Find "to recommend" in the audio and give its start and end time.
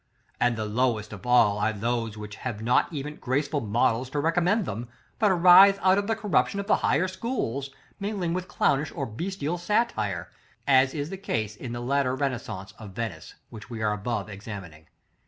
4.09-4.65